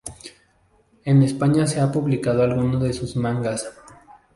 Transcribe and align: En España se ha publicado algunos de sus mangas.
En 1.05 1.21
España 1.21 1.67
se 1.67 1.79
ha 1.79 1.91
publicado 1.91 2.41
algunos 2.41 2.81
de 2.81 2.91
sus 2.91 3.15
mangas. 3.15 3.71